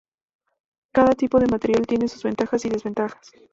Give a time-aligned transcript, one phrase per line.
[0.91, 3.33] Cada tipo de material tiene sus ventajas y desventajas.